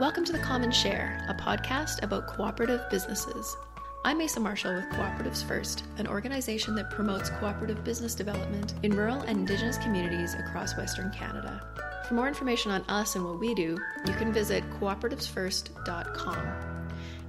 [0.00, 3.54] Welcome to The Common Share, a podcast about cooperative businesses.
[4.02, 9.20] I'm Mesa Marshall with Cooperatives First, an organization that promotes cooperative business development in rural
[9.20, 11.60] and Indigenous communities across Western Canada.
[12.08, 16.48] For more information on us and what we do, you can visit cooperativesfirst.com.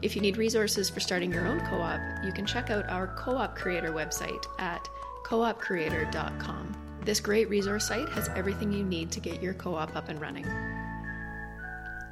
[0.01, 3.07] If you need resources for starting your own co op, you can check out our
[3.17, 4.87] co op creator website at
[5.25, 6.73] coopcreator.com.
[7.03, 10.21] This great resource site has everything you need to get your co op up and
[10.21, 10.45] running.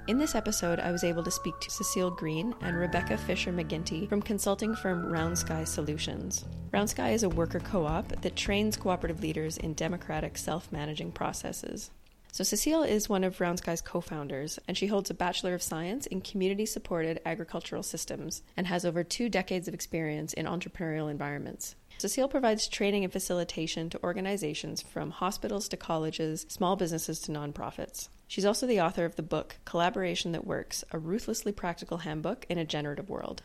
[0.09, 4.09] In this episode, I was able to speak to Cecile Green and Rebecca Fisher McGinty
[4.09, 6.45] from consulting firm Round Sky Solutions.
[6.71, 11.11] Round Sky is a worker co op that trains cooperative leaders in democratic self managing
[11.11, 11.91] processes.
[12.31, 15.63] So, Cecile is one of Round Sky's co founders, and she holds a Bachelor of
[15.63, 21.09] Science in Community Supported Agricultural Systems and has over two decades of experience in entrepreneurial
[21.09, 21.75] environments.
[21.97, 28.09] Cecile provides training and facilitation to organizations from hospitals to colleges, small businesses to nonprofits.
[28.27, 32.59] She's also the author of the book Collaboration That Works A Ruthlessly Practical Handbook in
[32.59, 33.41] a Generative World.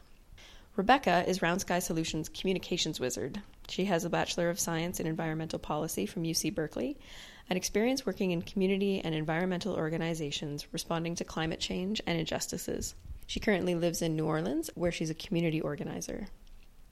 [0.77, 3.41] Rebecca is Round Sky Solutions communications wizard.
[3.69, 6.99] She has a Bachelor of Science in Environmental Policy from UC Berkeley
[7.49, 12.95] and experience working in community and environmental organizations responding to climate change and injustices.
[13.27, 16.29] She currently lives in New Orleans, where she's a community organizer.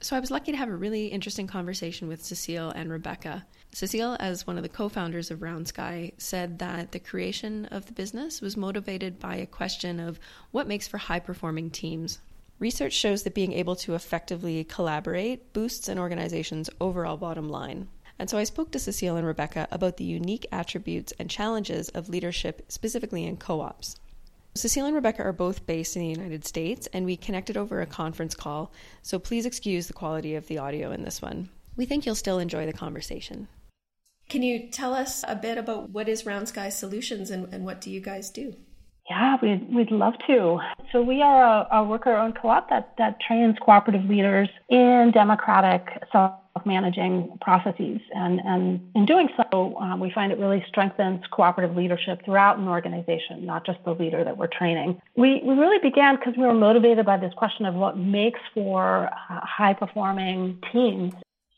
[0.00, 3.46] So I was lucky to have a really interesting conversation with Cecile and Rebecca.
[3.72, 7.86] Cecile, as one of the co founders of Round Sky, said that the creation of
[7.86, 10.18] the business was motivated by a question of
[10.50, 12.18] what makes for high performing teams.
[12.58, 17.88] Research shows that being able to effectively collaborate boosts an organization's overall bottom line.
[18.22, 22.08] And so I spoke to Cecile and Rebecca about the unique attributes and challenges of
[22.08, 23.96] leadership, specifically in co ops.
[24.54, 27.86] Cecile and Rebecca are both based in the United States, and we connected over a
[27.86, 28.70] conference call,
[29.02, 31.48] so please excuse the quality of the audio in this one.
[31.74, 33.48] We think you'll still enjoy the conversation.
[34.28, 37.80] Can you tell us a bit about what is Round Sky Solutions and, and what
[37.80, 38.54] do you guys do?
[39.10, 40.60] Yeah, we'd, we'd love to.
[40.92, 45.88] So we are a, a worker-owned co-op that, that trains cooperative leaders in democratic
[46.54, 48.00] self-managing processes.
[48.14, 52.68] And, and in doing so, um, we find it really strengthens cooperative leadership throughout an
[52.68, 55.00] organization, not just the leader that we're training.
[55.16, 59.06] We, we really began because we were motivated by this question of what makes for
[59.06, 61.12] uh, high-performing teams.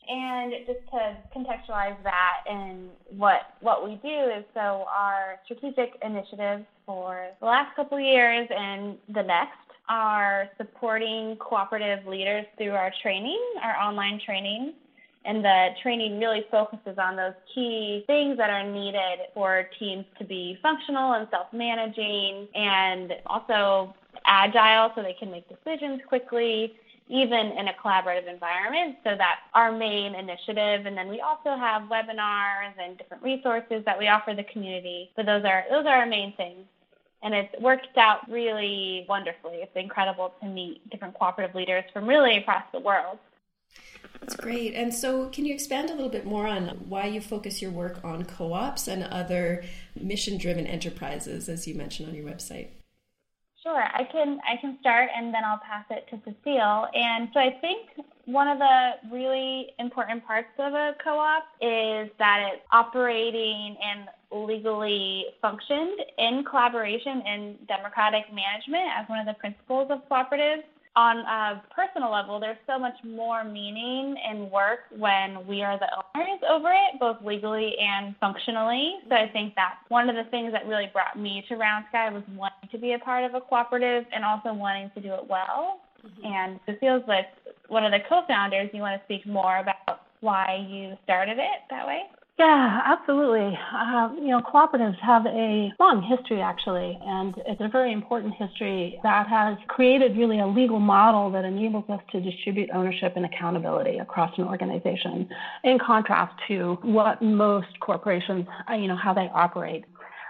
[0.07, 6.63] And just to contextualize that and what what we do is so our strategic initiatives
[6.85, 12.91] for the last couple of years and the next are supporting cooperative leaders through our
[13.01, 14.73] training, our online training.
[15.25, 20.23] And the training really focuses on those key things that are needed for teams to
[20.23, 26.75] be functional and self managing and also agile so they can make decisions quickly
[27.07, 28.97] even in a collaborative environment.
[29.03, 30.85] So that's our main initiative.
[30.85, 35.11] And then we also have webinars and different resources that we offer the community.
[35.15, 36.65] So those are those are our main things.
[37.23, 39.57] And it's worked out really wonderfully.
[39.57, 43.17] It's incredible to meet different cooperative leaders from really across the world.
[44.19, 44.73] That's great.
[44.73, 48.03] And so, can you expand a little bit more on why you focus your work
[48.03, 49.63] on co ops and other
[49.99, 52.69] mission driven enterprises, as you mentioned on your website?
[53.65, 56.87] Sure, I can I can start and then I'll pass it to Cecile.
[56.93, 57.89] And so I think
[58.25, 65.25] one of the really important parts of a co-op is that it's operating and legally
[65.41, 70.63] functioned in collaboration and democratic management as one of the principles of cooperatives
[70.95, 75.87] on a personal level, there's so much more meaning and work when we are the
[76.15, 78.95] owners over it, both legally and functionally.
[79.09, 82.09] So I think that's one of the things that really brought me to Round Sky
[82.11, 85.27] was wanting to be a part of a cooperative and also wanting to do it
[85.27, 85.81] well.
[86.05, 86.25] Mm-hmm.
[86.25, 87.25] And Cecile's with
[87.67, 88.69] one of the co-founders.
[88.73, 92.03] You want to speak more about why you started it that way?
[92.37, 93.57] Yeah, absolutely.
[93.73, 98.99] Uh, you know, cooperatives have a long history, actually, and it's a very important history
[99.03, 103.99] that has created really a legal model that enables us to distribute ownership and accountability
[103.99, 105.29] across an organization,
[105.63, 109.85] in contrast to what most corporations, uh, you know, how they operate.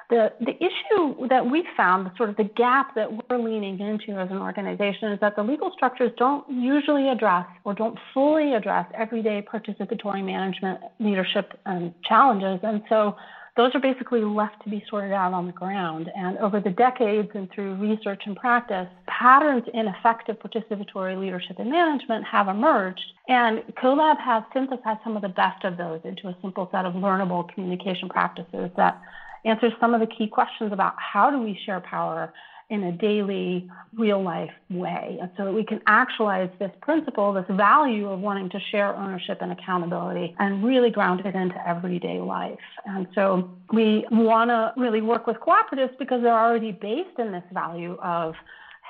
[0.09, 4.29] The, the issue that we found, sort of the gap that we're leaning into as
[4.29, 9.41] an organization, is that the legal structures don't usually address or don't fully address everyday
[9.41, 12.59] participatory management leadership and challenges.
[12.61, 13.15] And so
[13.57, 16.11] those are basically left to be sorted out on the ground.
[16.15, 21.71] And over the decades and through research and practice, patterns in effective participatory leadership and
[21.71, 23.05] management have emerged.
[23.29, 26.93] And CoLab has synthesized some of the best of those into a simple set of
[26.93, 29.01] learnable communication practices that
[29.45, 32.33] answers some of the key questions about how do we share power
[32.69, 35.19] in a daily, real life way.
[35.21, 39.37] And so that we can actualize this principle, this value of wanting to share ownership
[39.41, 42.57] and accountability and really ground it into everyday life.
[42.85, 47.43] And so we want to really work with cooperatives because they're already based in this
[47.53, 48.33] value of,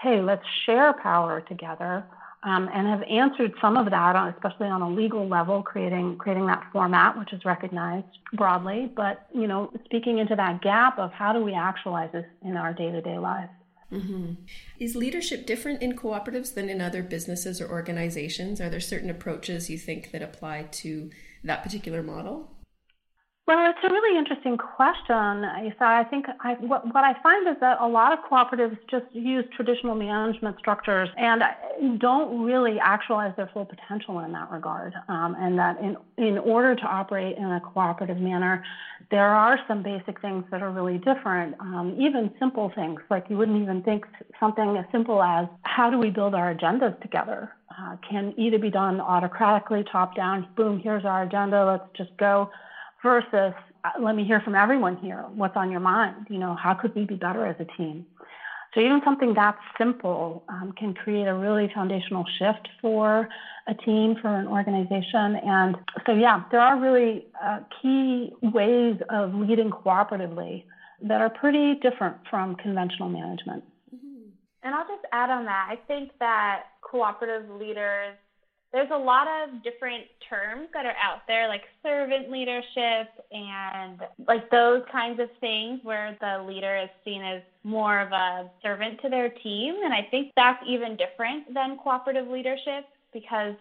[0.02, 2.06] hey, let's share power together.
[2.46, 6.64] Um, and have answered some of that, especially on a legal level, creating creating that
[6.72, 8.92] format, which is recognized broadly.
[8.96, 12.72] But you know, speaking into that gap of how do we actualize this in our
[12.72, 13.52] day to day lives.
[13.92, 14.34] Mm-hmm.
[14.80, 18.62] Is leadership different in cooperatives than in other businesses or organizations?
[18.62, 21.10] Are there certain approaches you think that apply to
[21.44, 22.52] that particular model?
[23.48, 25.84] Well, it's a really interesting question, Isa.
[25.84, 29.46] I think I, what, what I find is that a lot of cooperatives just use
[29.56, 31.44] traditional management structures and
[32.00, 34.96] don't really actualize their full potential in that regard.
[35.10, 38.64] Um, and that in, in order to operate in a cooperative manner,
[39.12, 41.54] there are some basic things that are really different.
[41.60, 44.06] Um, even simple things, like you wouldn't even think
[44.40, 47.52] something as simple as how do we build our agendas together?
[47.70, 52.50] Uh, can either be done autocratically, top down, boom, here's our agenda, let's just go
[53.06, 53.54] versus
[53.84, 56.94] uh, let me hear from everyone here what's on your mind you know how could
[56.96, 58.06] we be better as a team?
[58.74, 63.30] So even something that simple um, can create a really foundational shift for
[63.68, 65.38] a team for an organization.
[65.46, 70.64] And so yeah there are really uh, key ways of leading cooperatively
[71.04, 73.64] that are pretty different from conventional management.
[73.94, 74.30] Mm-hmm.
[74.64, 75.68] and i'll just add on that.
[75.70, 78.16] I think that cooperative leaders
[78.74, 84.50] there's a lot of different terms that are out there, like servant leadership and like
[84.50, 89.10] those kinds of things where the leader is seen as more of a servant to
[89.10, 89.76] their team.
[89.84, 93.56] And I think that's even different than cooperative leadership because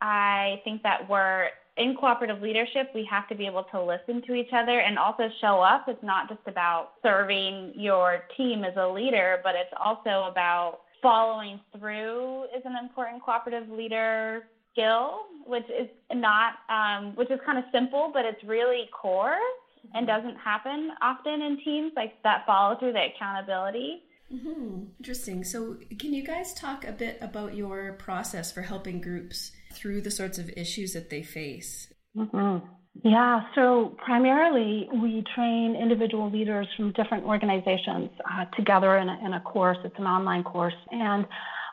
[0.00, 4.34] I think that we're in cooperative leadership, we have to be able to listen to
[4.34, 5.86] each other and also show up.
[5.88, 11.60] It's not just about serving your team as a leader, but it's also about following
[11.76, 17.64] through is an important cooperative leader skill, which is not, um, which is kind of
[17.72, 19.96] simple, but it's really core mm-hmm.
[19.96, 24.02] and doesn't happen often in teams, like that follow through, the accountability.
[24.32, 24.84] Mm-hmm.
[24.98, 25.44] Interesting.
[25.44, 30.10] So, can you guys talk a bit about your process for helping groups through the
[30.10, 31.92] sorts of issues that they face?
[32.16, 32.66] Mm-hmm.
[33.00, 39.32] Yeah, so primarily we train individual leaders from different organizations uh, together in a, in
[39.32, 39.78] a course.
[39.82, 40.74] It's an online course.
[40.90, 41.26] And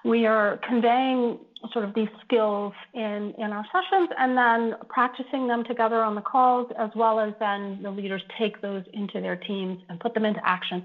[0.05, 1.39] we are conveying
[1.73, 6.21] sort of these skills in, in our sessions and then practicing them together on the
[6.21, 10.23] calls, as well as then the leaders take those into their teams and put them
[10.23, 10.81] into action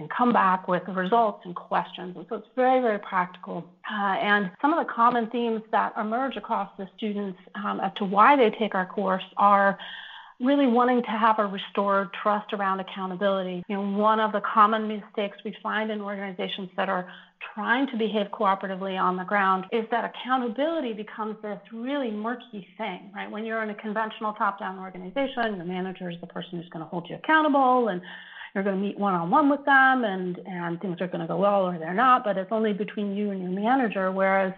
[0.00, 2.16] and come back with results and questions.
[2.16, 3.64] And so it's very, very practical.
[3.90, 8.04] Uh, and some of the common themes that emerge across the students um, as to
[8.04, 9.78] why they take our course are
[10.40, 13.62] really wanting to have a restored trust around accountability.
[13.68, 17.12] You know, one of the common mistakes we find in organizations that are
[17.54, 23.10] trying to behave cooperatively on the ground is that accountability becomes this really murky thing,
[23.14, 23.30] right?
[23.30, 26.88] When you're in a conventional top-down organization, the manager is the person who's going to
[26.88, 28.00] hold you accountable and
[28.54, 31.26] you're going to meet one on one with them and, and things are going to
[31.26, 34.10] go well or they're not, but it's only between you and your manager.
[34.10, 34.52] Whereas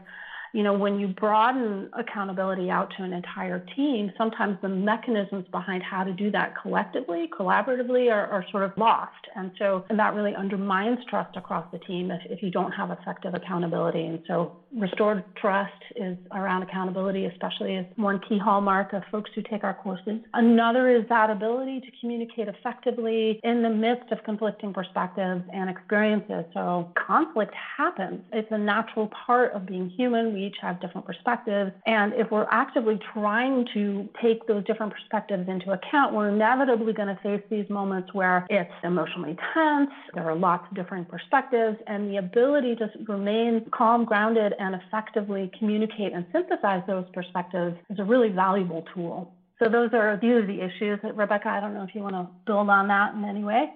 [0.53, 5.83] you know, when you broaden accountability out to an entire team, sometimes the mechanisms behind
[5.83, 9.13] how to do that collectively, collaboratively, are, are sort of lost.
[9.35, 12.91] And so and that really undermines trust across the team if, if you don't have
[12.91, 14.05] effective accountability.
[14.05, 19.43] And so restored trust is around accountability, especially as one key hallmark of folks who
[19.43, 20.21] take our courses.
[20.35, 26.45] Another is that ability to communicate effectively in the midst of conflicting perspectives and experiences.
[26.55, 28.21] So conflict happens.
[28.33, 30.33] It's a natural part of being human.
[30.33, 31.73] We each have different perspectives.
[31.87, 37.15] And if we're actively trying to take those different perspectives into account, we're inevitably going
[37.15, 42.11] to face these moments where it's emotionally tense, there are lots of different perspectives, and
[42.11, 48.05] the ability to remain calm, grounded, and effectively communicate and synthesize those perspectives is a
[48.05, 49.35] really valuable tool.
[49.63, 50.99] So those are these are the issues.
[51.15, 53.71] Rebecca, I don't know if you want to build on that in any way.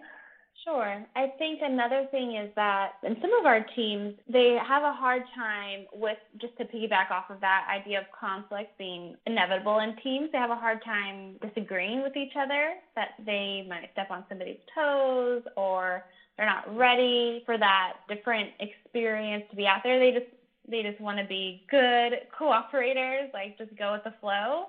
[0.66, 1.06] Sure.
[1.14, 5.22] I think another thing is that in some of our teams, they have a hard
[5.32, 10.30] time with, just to piggyback off of that idea of conflict being inevitable in teams,
[10.32, 14.58] they have a hard time disagreeing with each other, that they might step on somebody's
[14.74, 16.04] toes or
[16.36, 20.00] they're not ready for that different experience to be out there.
[20.00, 20.32] They just
[20.68, 24.66] they just want to be good cooperators, like just go with the flow.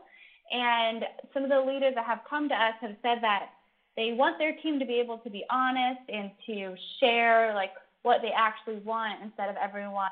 [0.51, 3.49] And some of the leaders that have come to us have said that
[3.95, 7.71] they want their team to be able to be honest and to share like
[8.03, 10.09] what they actually want instead of everyone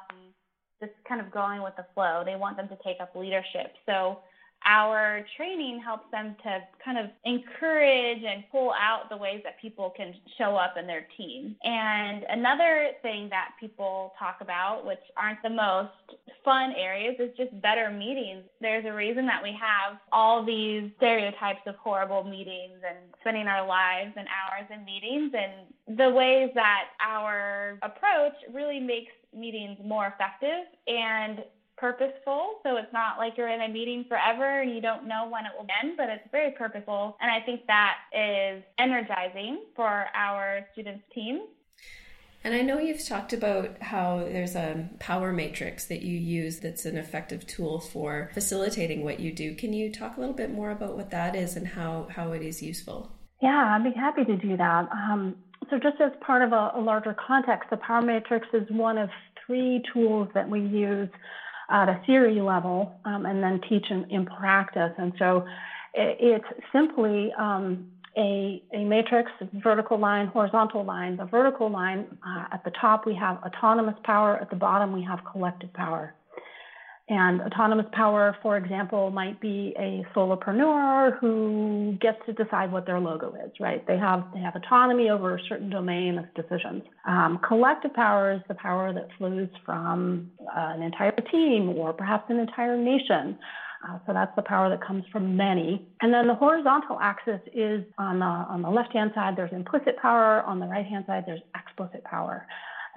[0.82, 2.24] just kind of going with the flow.
[2.26, 3.74] They want them to take up leadership.
[3.86, 4.20] So
[4.66, 9.94] our training helps them to kind of encourage and pull out the ways that people
[9.96, 11.56] can show up in their team.
[11.64, 15.92] And another thing that people talk about, which aren't the most
[16.44, 18.44] fun areas, is just better meetings.
[18.60, 23.66] There's a reason that we have all these stereotypes of horrible meetings and spending our
[23.66, 30.08] lives and hours in meetings and the ways that our approach really makes meetings more
[30.08, 31.44] effective and
[31.78, 32.60] purposeful.
[32.64, 35.52] So it's not like you're in a meeting forever and you don't know when it
[35.58, 37.18] will end, but it's very purposeful.
[37.22, 41.42] And I think that is energizing for our students' teams.
[42.44, 46.86] And I know you've talked about how there's a power matrix that you use that's
[46.86, 49.56] an effective tool for facilitating what you do.
[49.56, 52.44] Can you talk a little bit more about what that is and how, how it
[52.44, 53.12] is useful?
[53.42, 54.88] Yeah, I'd be happy to do that.
[54.92, 55.38] Um,
[55.72, 59.10] so, just as part of a, a larger context, the power matrix is one of
[59.46, 61.10] three tools that we use
[61.70, 64.92] at a theory level um, and then teach in, in, practice.
[64.98, 65.46] And so
[65.94, 71.18] it's simply um, a, a matrix, vertical line, horizontal line.
[71.18, 74.38] The vertical line, uh, at the top, we have autonomous power.
[74.38, 76.16] At the bottom, we have collective power.
[77.08, 83.00] And autonomous power, for example, might be a solopreneur who gets to decide what their
[83.00, 83.86] logo is, right?
[83.86, 86.82] They have they have autonomy over a certain domain of decisions.
[87.08, 92.26] Um, collective power is the power that flows from uh, an entire team or perhaps
[92.30, 93.38] an entire nation.
[93.88, 95.88] Uh, so that's the power that comes from many.
[96.02, 99.36] And then the horizontal axis is on the on the left hand side.
[99.38, 100.42] There's implicit power.
[100.42, 102.48] On the right hand side, there's explicit power.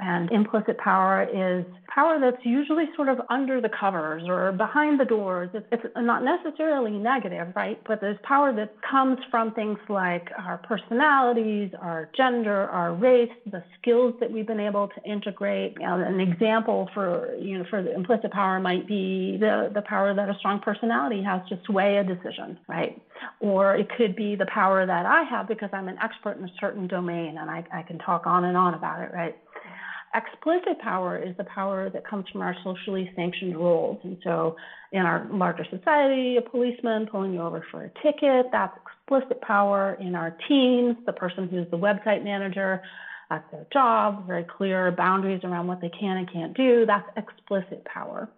[0.00, 5.04] And implicit power is power that's usually sort of under the covers or behind the
[5.04, 5.50] doors.
[5.72, 7.80] It's, not necessarily negative, right?
[7.86, 13.64] But there's power that comes from things like our personalities, our gender, our race, the
[13.80, 15.76] skills that we've been able to integrate.
[15.80, 20.28] An example for you know for the implicit power might be the the power that
[20.28, 23.00] a strong personality has to sway a decision, right?
[23.40, 26.52] Or it could be the power that I have because I'm an expert in a
[26.60, 29.36] certain domain and I, I can talk on and on about it, right?
[30.14, 33.98] Explicit power is the power that comes from our socially sanctioned roles.
[34.04, 34.56] And so
[34.92, 39.98] in our larger society, a policeman pulling you over for a ticket, that's explicit power.
[40.00, 42.80] In our teams, the person who's the website manager,
[43.28, 47.84] that's their job, very clear boundaries around what they can and can't do, that's explicit
[47.84, 48.30] power.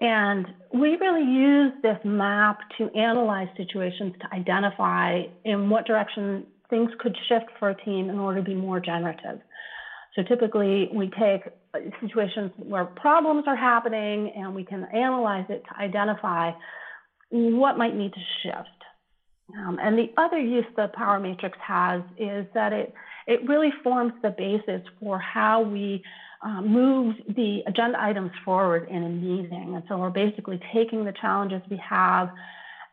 [0.00, 6.90] And we really use this map to analyze situations to identify in what direction things
[7.00, 9.40] could shift for a team in order to be more generative.
[10.14, 11.42] So typically we take
[12.00, 16.52] situations where problems are happening and we can analyze it to identify
[17.30, 18.68] what might need to shift.
[19.58, 22.92] Um, and the other use the power matrix has is that it,
[23.26, 26.02] it really forms the basis for how we
[26.42, 29.74] uh, move the agenda items forward in a meeting.
[29.74, 32.30] And so we're basically taking the challenges we have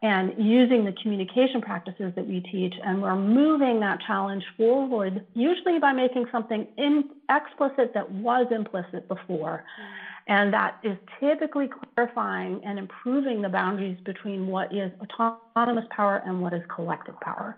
[0.04, 2.74] and using the communication practices that we teach.
[2.84, 9.08] And we're moving that challenge forward, usually by making something in, explicit that was implicit
[9.08, 9.64] before.
[9.64, 10.08] Mm-hmm.
[10.30, 16.42] And that is typically clarifying and improving the boundaries between what is autonomous power and
[16.42, 17.58] what is collective power.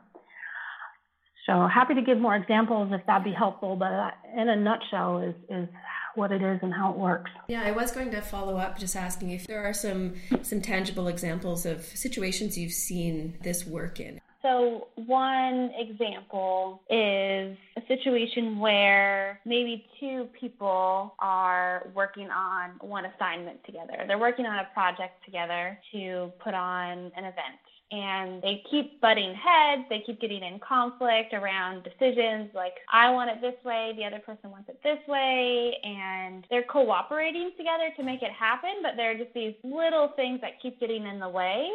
[1.46, 5.36] So happy to give more examples if that'd be helpful, but in a nutshell is,
[5.50, 5.68] is
[6.16, 7.32] what it is and how it works.
[7.48, 11.08] Yeah, I was going to follow up just asking if there are some some tangible
[11.08, 14.20] examples of situations you've seen this work in.
[14.42, 23.62] So, one example is a situation where maybe two people are working on one assignment
[23.66, 24.06] together.
[24.08, 27.60] They're working on a project together to put on an event
[27.92, 29.84] and they keep butting heads.
[29.90, 34.20] They keep getting in conflict around decisions like, I want it this way, the other
[34.20, 35.76] person wants it this way.
[35.84, 40.40] And they're cooperating together to make it happen, but there are just these little things
[40.42, 41.70] that keep getting in the way.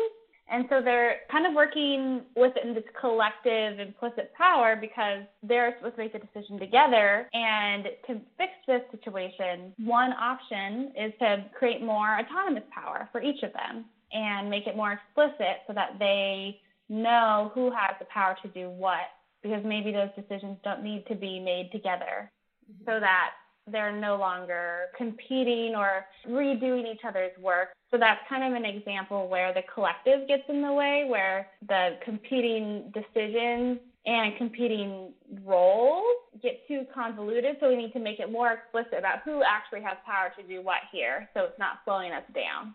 [0.48, 6.02] And so they're kind of working within this collective implicit power because they're supposed to
[6.02, 7.28] make the decision together.
[7.32, 13.42] And to fix this situation, one option is to create more autonomous power for each
[13.42, 18.36] of them and make it more explicit so that they know who has the power
[18.42, 19.10] to do what
[19.42, 22.30] because maybe those decisions don't need to be made together
[22.70, 22.84] mm-hmm.
[22.84, 23.30] so that
[23.70, 27.68] they're no longer competing or redoing each other's work.
[27.90, 31.96] So that's kind of an example where the collective gets in the way, where the
[32.04, 35.12] competing decisions and competing
[35.44, 36.04] roles
[36.42, 37.56] get too convoluted.
[37.60, 40.60] So we need to make it more explicit about who actually has power to do
[40.60, 42.74] what here so it's not slowing us down.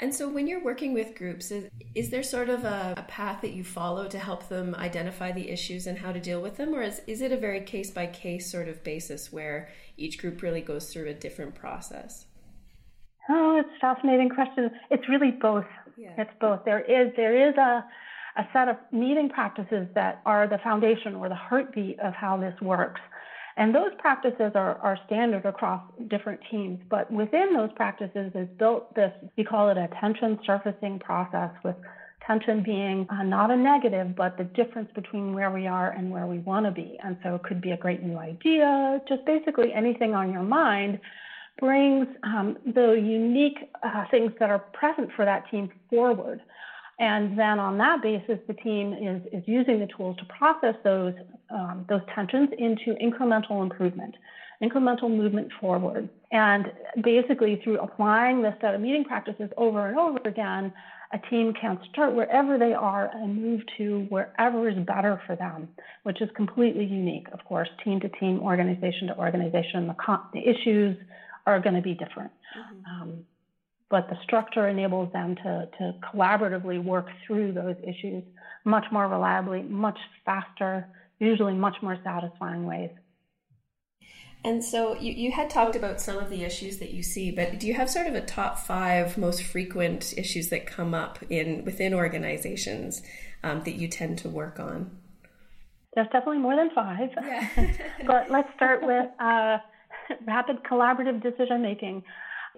[0.00, 3.42] And so, when you're working with groups, is, is there sort of a, a, path
[3.42, 6.74] that you follow to help them identify the issues and how to deal with them?
[6.74, 10.42] Or is, is it a very case by case sort of basis where each group
[10.42, 12.26] really goes through a different process?
[13.30, 14.70] Oh, it's a fascinating question.
[14.90, 15.64] It's really both.
[15.96, 16.14] Yeah.
[16.18, 16.64] It's both.
[16.64, 17.84] There is there is a
[18.36, 22.54] a set of meeting practices that are the foundation or the heartbeat of how this
[22.60, 23.00] works.
[23.56, 26.80] And those practices are, are standard across different teams.
[26.90, 31.76] But within those practices is built this, we call it a tension surfacing process with
[32.26, 36.26] tension being uh, not a negative, but the difference between where we are and where
[36.26, 36.98] we want to be.
[37.04, 41.00] And so it could be a great new idea, just basically anything on your mind
[41.60, 46.40] brings um, the unique uh, things that are present for that team forward.
[46.98, 51.14] And then on that basis, the team is, is using the tools to process those,
[51.50, 54.14] um, those tensions into incremental improvement,
[54.62, 56.08] incremental movement forward.
[56.30, 56.72] And
[57.02, 60.72] basically, through applying this set of meeting practices over and over again,
[61.12, 65.68] a team can start wherever they are and move to wherever is better for them,
[66.02, 67.26] which is completely unique.
[67.32, 70.96] Of course, team to team, organization to organization, the, the issues
[71.46, 72.32] are going to be different.
[72.58, 73.02] Mm-hmm.
[73.02, 73.24] Um,
[73.90, 78.24] but the structure enables them to, to collaboratively work through those issues
[78.64, 80.88] much more reliably, much faster,
[81.18, 82.90] usually much more satisfying ways.
[84.44, 87.58] And so you, you had talked about some of the issues that you see, but
[87.58, 91.64] do you have sort of a top five most frequent issues that come up in
[91.64, 93.02] within organizations
[93.42, 94.98] um, that you tend to work on?
[95.94, 97.08] There's definitely more than five.
[97.16, 97.72] Yeah.
[98.06, 99.58] but let's start with uh,
[100.26, 102.02] rapid collaborative decision making.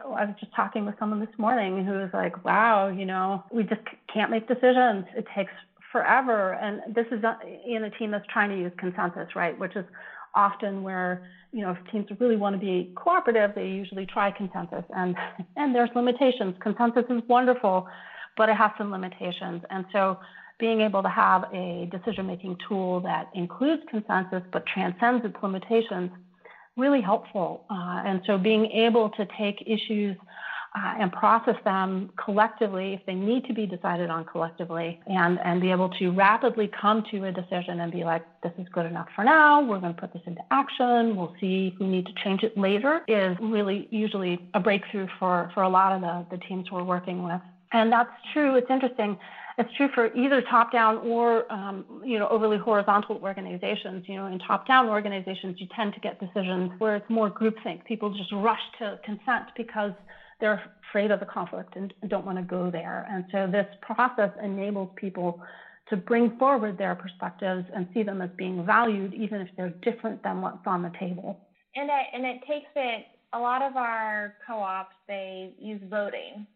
[0.04, 3.62] I was just talking with someone this morning who was like, wow, you know, we
[3.62, 3.80] just
[4.12, 5.06] can't make decisions.
[5.16, 5.52] It takes
[5.90, 6.52] forever.
[6.54, 7.34] And this is uh,
[7.66, 9.58] in a team that's trying to use consensus, right?
[9.58, 9.84] Which is
[10.34, 14.84] often where, you know, if teams really want to be cooperative, they usually try consensus.
[14.94, 15.16] And,
[15.56, 16.54] and there's limitations.
[16.60, 17.88] Consensus is wonderful,
[18.36, 19.62] but it has some limitations.
[19.70, 20.18] And so
[20.58, 26.10] being able to have a decision making tool that includes consensus but transcends its limitations
[26.76, 27.64] really helpful.
[27.70, 30.16] Uh, and so being able to take issues
[30.76, 35.60] uh, and process them collectively if they need to be decided on collectively and, and
[35.60, 39.08] be able to rapidly come to a decision and be like, this is good enough
[39.14, 39.64] for now.
[39.64, 41.16] We're going to put this into action.
[41.16, 45.50] We'll see if we need to change it later is really usually a breakthrough for,
[45.54, 47.40] for a lot of the, the teams we're working with.
[47.76, 48.56] And that's true.
[48.56, 49.18] It's interesting.
[49.58, 54.04] It's true for either top-down or um, you know overly horizontal organizations.
[54.08, 57.84] You know, in top-down organizations, you tend to get decisions where it's more groupthink.
[57.84, 59.92] People just rush to consent because
[60.40, 63.06] they're afraid of the conflict and don't want to go there.
[63.10, 65.42] And so this process enables people
[65.90, 70.22] to bring forward their perspectives and see them as being valued, even if they're different
[70.22, 71.40] than what's on the table.
[71.74, 73.06] And it, and it takes it.
[73.32, 76.46] A lot of our co-ops they use voting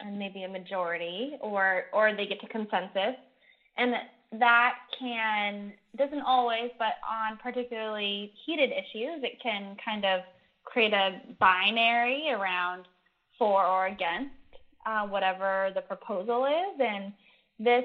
[0.00, 3.16] and maybe a majority or or they get to consensus.
[3.76, 3.94] And
[4.38, 10.20] that can doesn't always but on particularly heated issues it can kind of
[10.64, 12.86] create a binary around
[13.38, 14.34] for or against
[14.86, 16.80] uh, whatever the proposal is.
[16.80, 17.12] And
[17.58, 17.84] this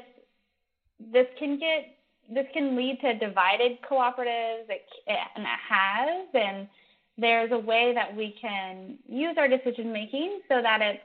[1.11, 1.97] this can get
[2.33, 6.27] this can lead to divided cooperatives it, and it has.
[6.33, 6.67] And
[7.17, 11.03] there's a way that we can use our decision making so that it's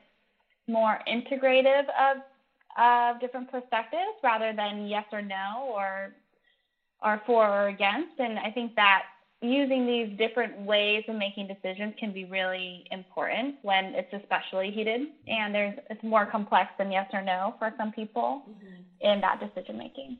[0.70, 2.22] more integrative of
[2.78, 6.14] of different perspectives rather than yes or no or
[7.02, 8.18] or for or against.
[8.18, 9.02] And I think that
[9.42, 15.00] using these different ways of making decisions can be really important when it's especially heated
[15.26, 18.83] and there's it's more complex than yes or no for some people mm-hmm.
[19.00, 20.18] in that decision making.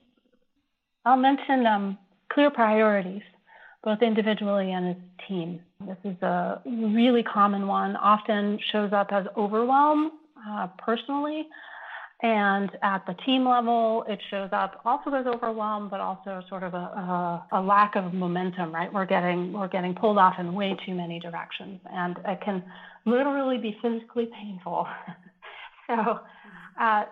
[1.05, 1.99] I'll mention um,
[2.33, 3.23] clear priorities,
[3.85, 5.61] both individually and as a team.
[5.87, 10.13] This is a really common one, often shows up as overwhelm
[10.49, 11.47] uh, personally.
[12.23, 16.75] And at the team level, it shows up also as overwhelm, but also sort of
[16.75, 18.93] a, a, a, lack of momentum, right?
[18.93, 22.63] We're getting, we're getting pulled off in way too many directions, and it can
[23.07, 24.87] literally be physically painful.
[25.87, 26.21] so,
[26.79, 27.05] uh,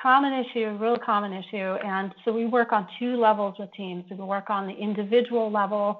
[0.00, 1.56] common issue, real common issue.
[1.84, 4.04] And so we work on two levels with teams.
[4.10, 5.98] We work on the individual level,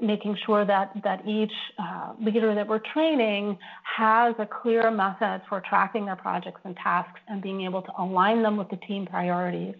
[0.00, 5.60] making sure that, that each uh, leader that we're training has a clear method for
[5.60, 9.74] tracking their projects and tasks and being able to align them with the team priorities.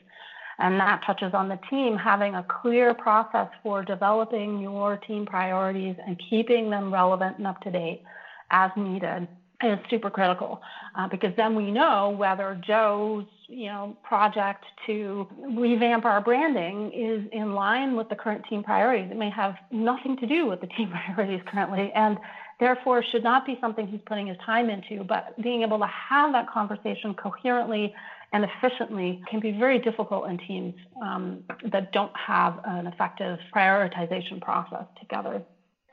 [0.58, 5.96] And that touches on the team having a clear process for developing your team priorities
[6.06, 8.02] and keeping them relevant and up to date
[8.50, 9.26] as needed
[9.62, 10.60] is super critical
[10.96, 17.28] uh, because then we know whether Joe's you know project to revamp our branding is
[17.32, 19.10] in line with the current team priorities.
[19.10, 22.18] It may have nothing to do with the team priorities currently, and
[22.58, 25.04] therefore should not be something he's putting his time into.
[25.04, 27.94] But being able to have that conversation coherently
[28.32, 31.42] and efficiently can be very difficult in teams um,
[31.72, 35.42] that don't have an effective prioritization process together.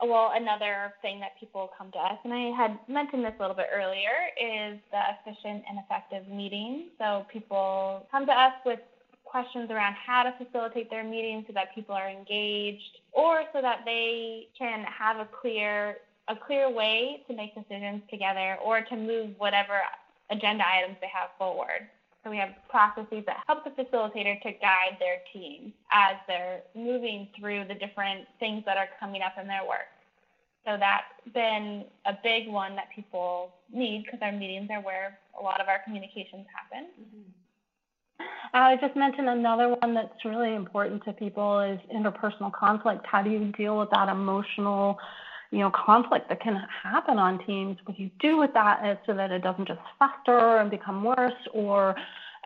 [0.02, 3.56] Well, another thing that people come to us, and I had mentioned this a little
[3.56, 6.90] bit earlier, is the efficient and effective meeting.
[6.98, 8.80] So people come to us with
[9.24, 13.80] questions around how to facilitate their meetings so that people are engaged or so that
[13.84, 19.30] they can have a clear a clear way to make decisions together or to move
[19.38, 19.80] whatever
[20.30, 21.88] agenda items they have forward.
[22.24, 27.28] So we have processes that help the facilitator to guide their team as they're moving
[27.38, 29.88] through the different things that are coming up in their work.
[30.66, 35.42] So that's been a big one that people need because our meetings are where a
[35.42, 36.88] lot of our communications happen.
[37.00, 37.30] Mm-hmm.
[38.52, 43.06] I just mentioned another one that's really important to people is interpersonal conflict.
[43.06, 44.98] How do you deal with that emotional,
[45.50, 47.78] you know, conflict that can happen on teams?
[47.84, 51.32] What you do with that is so that it doesn't just fester and become worse
[51.52, 51.96] or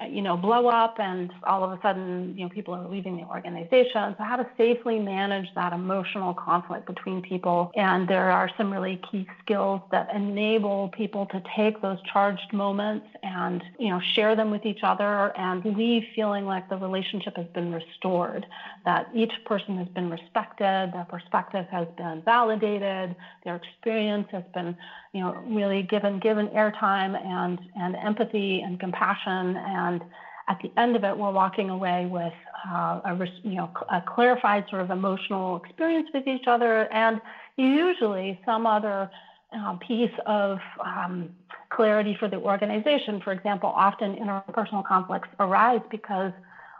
[0.00, 3.16] Uh, you know, blow up and all of a sudden, you know, people are leaving
[3.16, 4.14] the organization.
[4.16, 7.70] So how to safely manage that emotional conflict between people.
[7.76, 13.06] And there are some really key skills that enable people to take those charged moments
[13.22, 17.46] and, you know, share them with each other and leave feeling like the relationship has
[17.48, 18.46] been restored,
[18.86, 24.74] that each person has been respected, their perspective has been validated, their experience has been,
[25.12, 30.02] you know, really given given airtime and and empathy and compassion and and
[30.48, 32.32] at the end of it, we're walking away with
[32.68, 37.20] uh, a, you know, a clarified sort of emotional experience with each other, and
[37.56, 39.10] usually some other
[39.56, 41.30] uh, piece of um,
[41.70, 43.20] clarity for the organization.
[43.22, 46.32] For example, often interpersonal conflicts arise because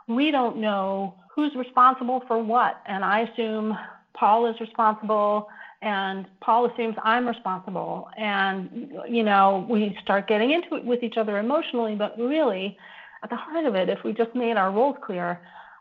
[0.07, 3.77] we don't know who's responsible for what, and I assume
[4.13, 5.47] Paul is responsible
[5.81, 8.07] and Paul assumes I'm responsible.
[8.17, 12.77] And, you know, we start getting into it with each other emotionally, but really
[13.23, 15.39] at the heart of it, if we just made our roles clear,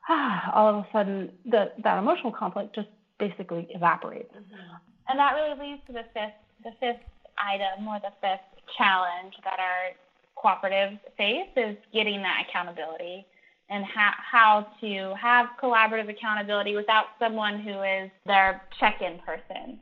[0.08, 4.32] ah, all of a sudden the, that emotional conflict just basically evaporates.
[4.32, 4.74] Mm-hmm.
[5.08, 7.02] And that really leads to the fifth, the fifth
[7.36, 8.46] item or the fifth
[8.78, 9.92] challenge that our
[10.36, 13.26] cooperatives face is getting that accountability
[13.68, 19.80] and ha- how to have collaborative accountability without someone who is their check-in person.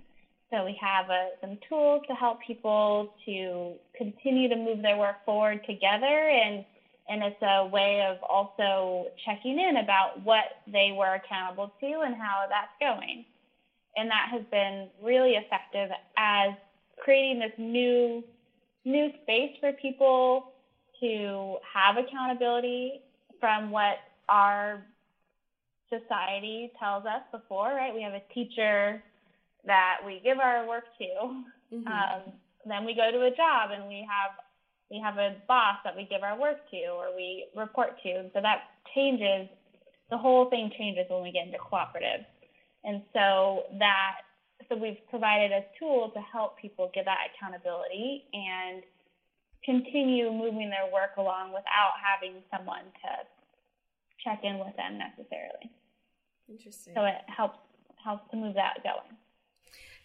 [0.50, 5.24] So we have uh, some tools to help people to continue to move their work
[5.24, 6.64] forward together and
[7.10, 12.14] and it's a way of also checking in about what they were accountable to and
[12.14, 13.24] how that's going.
[13.96, 16.50] And that has been really effective as
[17.02, 18.22] creating this new
[18.84, 20.52] new space for people
[21.00, 23.00] to have accountability
[23.40, 23.96] from what
[24.28, 24.82] our
[25.90, 27.92] society tells us before, right?
[27.92, 29.02] We have a teacher
[29.66, 31.74] that we give our work to.
[31.74, 31.86] Mm-hmm.
[31.86, 32.32] Um,
[32.66, 34.32] then we go to a job and we have
[34.90, 38.30] we have a boss that we give our work to or we report to.
[38.34, 38.62] So that
[38.94, 39.48] changes,
[40.10, 42.26] the whole thing changes when we get into cooperative.
[42.84, 44.26] And so that,
[44.68, 48.82] so we've provided a tool to help people get that accountability and
[49.64, 53.10] continue moving their work along without having someone to
[54.24, 55.70] check in with them necessarily.
[56.48, 56.94] Interesting.
[56.94, 57.58] So it helps
[58.02, 59.16] helps to move that going.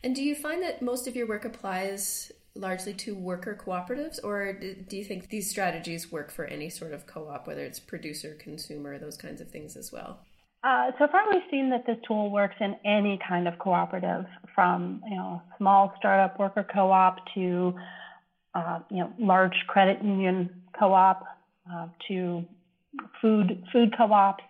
[0.03, 4.53] And do you find that most of your work applies largely to worker cooperatives, or
[4.53, 8.35] do you think these strategies work for any sort of co op, whether it's producer,
[8.39, 10.19] consumer, those kinds of things as well?
[10.63, 15.01] Uh, so far, we've seen that this tool works in any kind of cooperative, from
[15.07, 17.73] you know small startup worker co-op to
[18.55, 21.23] uh, you know large credit union co-op
[21.71, 22.43] uh, to
[23.21, 24.43] food food co-ops.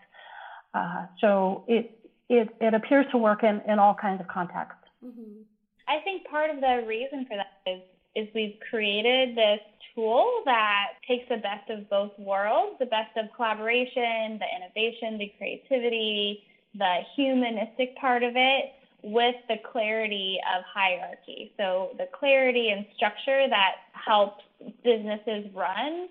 [0.74, 4.88] Uh, so it, it it appears to work in, in all kinds of contexts.
[5.04, 5.42] Mm-hmm.
[5.88, 7.82] I think part of the reason for that is
[8.16, 9.60] is we've created this
[9.94, 15.32] tool that takes the best of both worlds, the best of collaboration, the innovation, the
[15.38, 16.44] creativity,
[16.76, 18.74] the humanistic part of it
[19.04, 21.54] with the clarity of hierarchy.
[21.58, 24.44] So the clarity and structure that helps
[24.84, 26.10] businesses run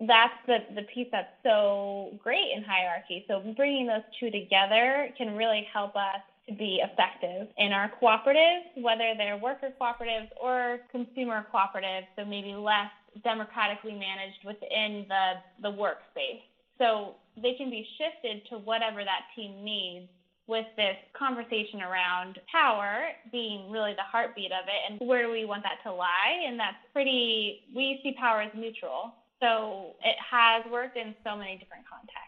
[0.00, 3.24] that's the, the piece that's so great in hierarchy.
[3.28, 6.22] So bringing those two together can really help us
[6.58, 12.90] be effective in our cooperatives, whether they're worker cooperatives or consumer cooperatives, so maybe less
[13.24, 15.32] democratically managed within the,
[15.62, 16.42] the workspace.
[16.78, 20.08] So they can be shifted to whatever that team needs
[20.46, 25.44] with this conversation around power being really the heartbeat of it and where do we
[25.44, 26.42] want that to lie.
[26.46, 29.14] And that's pretty, we see power as neutral.
[29.40, 32.19] So it has worked in so many different contexts.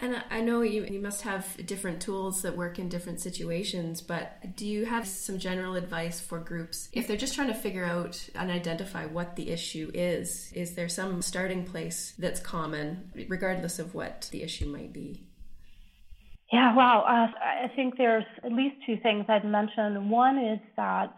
[0.00, 4.54] And I know you, you must have different tools that work in different situations, but
[4.56, 8.28] do you have some general advice for groups if they're just trying to figure out
[8.36, 10.52] and identify what the issue is?
[10.54, 15.24] Is there some starting place that's common, regardless of what the issue might be?
[16.52, 20.08] Yeah, well, uh, I think there's at least two things I'd mention.
[20.08, 21.12] One is that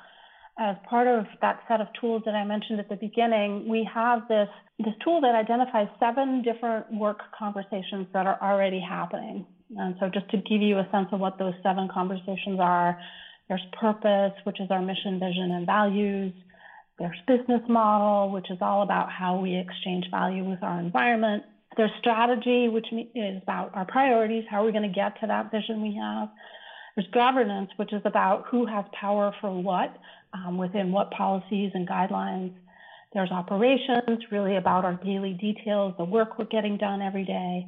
[0.59, 4.29] as part of that set of tools that I mentioned at the beginning, we have
[4.29, 9.47] this this tool that identifies seven different work conversations that are already happening.
[9.77, 12.99] And so, just to give you a sense of what those seven conversations are,
[13.49, 16.33] there's purpose, which is our mission, vision, and values.
[16.99, 21.45] There's business model, which is all about how we exchange value with our environment.
[21.77, 25.51] There's strategy, which is about our priorities, how are we going to get to that
[25.51, 26.29] vision we have.
[27.01, 29.97] There's governance, which is about who has power for what,
[30.35, 32.53] um, within what policies and guidelines.
[33.15, 37.67] There's operations, really about our daily details, the work we're getting done every day.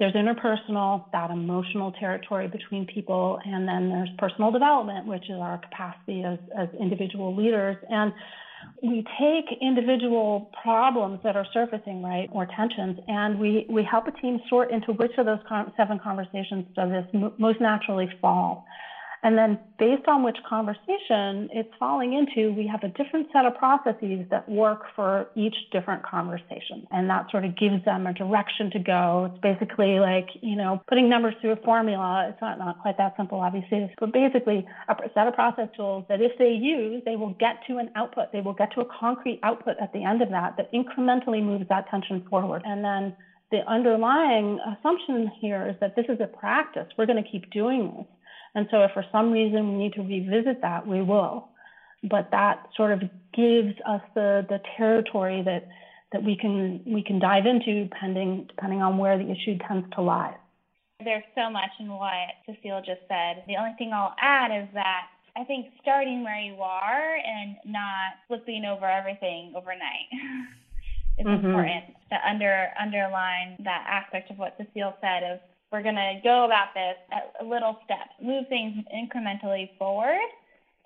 [0.00, 3.38] There's interpersonal, that emotional territory between people.
[3.44, 7.76] And then there's personal development, which is our capacity as, as individual leaders.
[7.88, 8.12] And
[8.82, 14.12] we take individual problems that are surfacing, right, or tensions, and we, we help a
[14.12, 15.38] team sort into which of those
[15.76, 18.66] seven conversations does this most naturally fall.
[19.24, 23.56] And then based on which conversation it's falling into, we have a different set of
[23.56, 26.86] processes that work for each different conversation.
[26.90, 29.30] And that sort of gives them a direction to go.
[29.32, 32.26] It's basically like, you know, putting numbers through a formula.
[32.28, 36.20] It's not, not quite that simple, obviously, but basically a set of process tools that
[36.20, 38.30] if they use, they will get to an output.
[38.30, 41.64] They will get to a concrete output at the end of that that incrementally moves
[41.70, 42.60] that tension forward.
[42.66, 43.16] And then
[43.50, 46.88] the underlying assumption here is that this is a practice.
[46.98, 48.06] We're going to keep doing this.
[48.54, 51.48] And so if for some reason we need to revisit that, we will.
[52.02, 53.00] But that sort of
[53.32, 55.68] gives us the, the territory that,
[56.12, 60.02] that we can we can dive into depending depending on where the issue tends to
[60.02, 60.36] lie.
[61.02, 62.12] There's so much in what
[62.46, 63.42] Cecile just said.
[63.48, 68.22] The only thing I'll add is that I think starting where you are and not
[68.28, 70.06] flipping over everything overnight
[71.18, 71.46] is mm-hmm.
[71.46, 75.40] important to under underline that aspect of what Cecile said of
[75.74, 80.30] we're going to go about this at a little step, move things incrementally forward,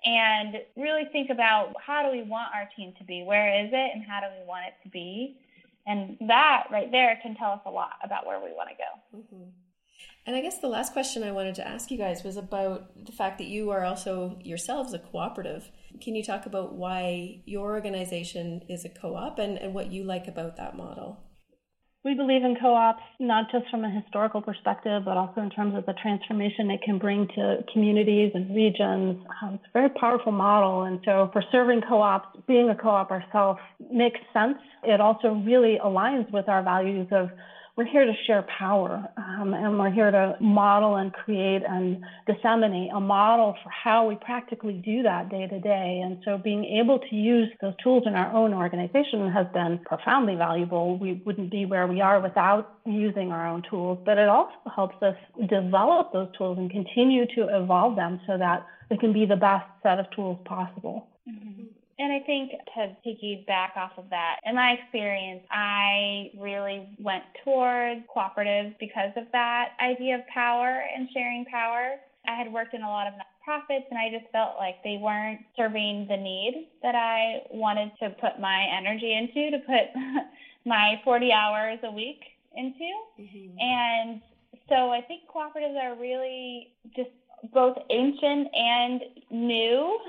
[0.03, 3.21] and really think about how do we want our team to be?
[3.21, 5.37] Where is it, and how do we want it to be?
[5.85, 9.19] And that right there can tell us a lot about where we want to go.
[9.19, 9.49] Mm-hmm.
[10.25, 13.11] And I guess the last question I wanted to ask you guys was about the
[13.11, 15.69] fact that you are also yourselves a cooperative.
[16.01, 20.03] Can you talk about why your organization is a co op and, and what you
[20.03, 21.28] like about that model?
[22.05, 25.85] We believe in co-ops, not just from a historical perspective, but also in terms of
[25.85, 29.17] the transformation it can bring to communities and regions.
[29.41, 30.83] Um, it's a very powerful model.
[30.83, 33.59] And so for serving co-ops, being a co-op ourselves
[33.91, 34.57] makes sense.
[34.83, 37.31] It also really aligns with our values of
[37.79, 42.91] we're here to share power um, and we're here to model and create and disseminate
[42.93, 46.01] a model for how we practically do that day to day.
[46.03, 50.35] And so being able to use those tools in our own organization has been profoundly
[50.35, 50.97] valuable.
[50.99, 55.01] We wouldn't be where we are without using our own tools, but it also helps
[55.01, 55.15] us
[55.47, 59.65] develop those tools and continue to evolve them so that they can be the best
[59.83, 61.07] set of tools possible.
[61.29, 61.58] Mm-hmm.
[61.99, 68.01] And I think to piggyback off of that, in my experience, I really went towards
[68.15, 71.95] cooperatives because of that idea of power and sharing power.
[72.25, 75.41] I had worked in a lot of nonprofits and I just felt like they weren't
[75.57, 79.91] serving the need that I wanted to put my energy into, to put
[80.65, 82.21] my 40 hours a week
[82.55, 82.91] into.
[83.19, 83.59] Mm-hmm.
[83.59, 84.21] And
[84.69, 87.09] so I think cooperatives are really just
[87.53, 89.99] both ancient and new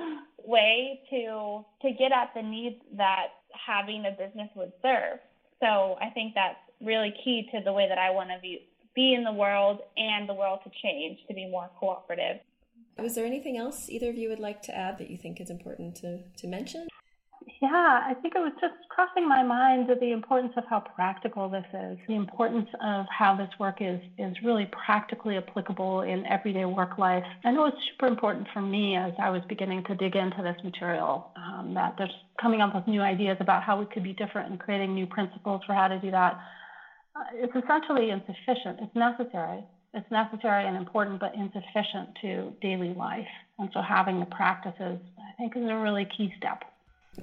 [0.44, 3.28] way to to get at the needs that
[3.66, 5.18] having a business would serve.
[5.60, 9.14] So I think that's really key to the way that I want to be be
[9.14, 12.40] in the world and the world to change to be more cooperative.
[12.98, 15.48] Was there anything else either of you would like to add that you think is
[15.48, 16.86] important to, to mention?
[17.60, 21.64] Yeah, I think it was just crossing my mind the importance of how practical this
[21.72, 26.98] is, the importance of how this work is is really practically applicable in everyday work
[26.98, 27.24] life.
[27.44, 30.56] I know it's super important for me as I was beginning to dig into this
[30.62, 34.50] material um, that there's coming up with new ideas about how we could be different
[34.50, 36.38] and creating new principles for how to do that.
[37.16, 38.80] Uh, it's essentially insufficient.
[38.80, 39.64] It's necessary.
[39.92, 43.26] It's necessary and important, but insufficient to daily life.
[43.58, 46.62] And so having the practices, I think, is a really key step.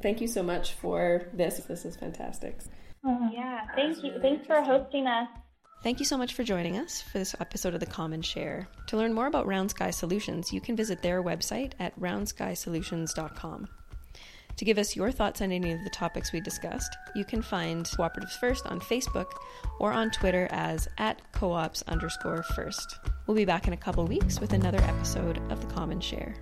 [0.01, 1.57] Thank you so much for this.
[1.59, 2.59] This is fantastic.
[3.05, 3.29] Uh-huh.
[3.31, 4.13] Yeah, thank you.
[4.21, 5.27] Thanks for hosting us.
[5.83, 8.67] Thank you so much for joining us for this episode of The Common Share.
[8.87, 13.67] To learn more about Round Sky Solutions, you can visit their website at roundskysolutions.com.
[14.57, 17.85] To give us your thoughts on any of the topics we discussed, you can find
[17.85, 19.27] Cooperatives First on Facebook
[19.79, 22.97] or on Twitter as at coops underscore first.
[23.27, 26.35] We'll be back in a couple weeks with another episode of The Common Share.